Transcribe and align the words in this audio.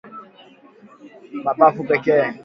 mapafu 1.43 1.83
pekee 1.83 2.25